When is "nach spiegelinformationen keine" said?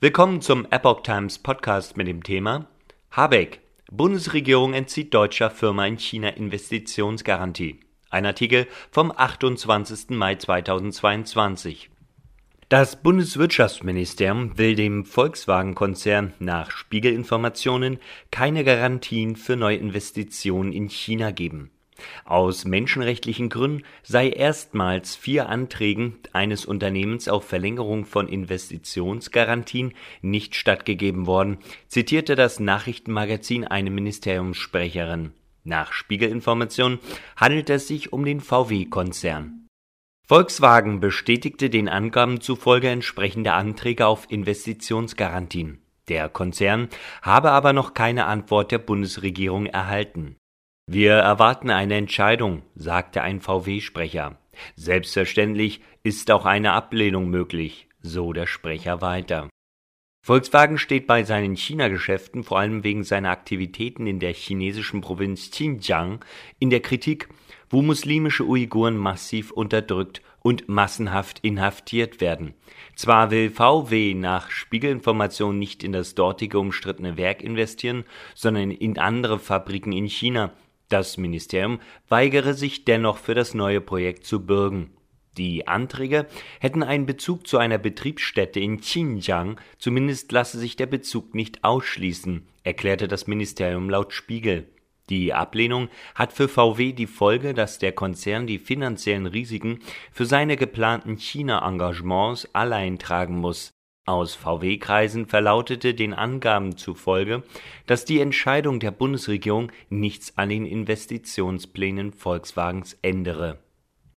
16.38-18.62